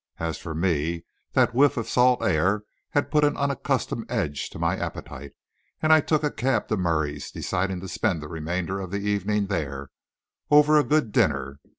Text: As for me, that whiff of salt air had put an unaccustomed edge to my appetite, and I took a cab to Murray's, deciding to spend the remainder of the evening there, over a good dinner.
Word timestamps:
As 0.17 0.39
for 0.39 0.55
me, 0.55 1.05
that 1.33 1.53
whiff 1.53 1.77
of 1.77 1.87
salt 1.87 2.23
air 2.23 2.63
had 2.89 3.11
put 3.11 3.23
an 3.23 3.37
unaccustomed 3.37 4.07
edge 4.09 4.49
to 4.49 4.57
my 4.57 4.75
appetite, 4.75 5.33
and 5.79 5.93
I 5.93 6.01
took 6.01 6.23
a 6.23 6.31
cab 6.31 6.69
to 6.69 6.75
Murray's, 6.75 7.29
deciding 7.29 7.81
to 7.81 7.87
spend 7.87 8.19
the 8.19 8.27
remainder 8.27 8.79
of 8.79 8.89
the 8.89 9.01
evening 9.01 9.45
there, 9.45 9.89
over 10.49 10.79
a 10.79 10.83
good 10.83 11.11
dinner. 11.11 11.59